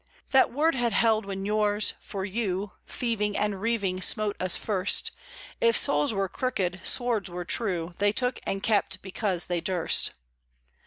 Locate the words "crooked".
6.27-6.81